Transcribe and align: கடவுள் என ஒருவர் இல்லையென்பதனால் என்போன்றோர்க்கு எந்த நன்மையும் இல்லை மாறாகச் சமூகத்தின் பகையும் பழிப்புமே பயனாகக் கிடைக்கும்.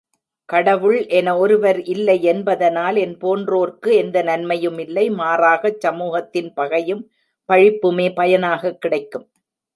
கடவுள் 0.49 1.07
என 1.09 1.37
ஒருவர் 1.37 1.79
இல்லையென்பதனால் 1.87 2.97
என்போன்றோர்க்கு 3.01 3.91
எந்த 3.95 4.21
நன்மையும் 4.21 4.77
இல்லை 4.77 5.05
மாறாகச் 5.11 5.79
சமூகத்தின் 5.79 6.53
பகையும் 6.53 7.03
பழிப்புமே 7.49 8.09
பயனாகக் 8.15 8.81
கிடைக்கும். 8.81 9.27